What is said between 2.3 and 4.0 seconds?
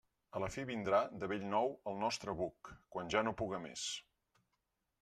buc, quan ja no puga més.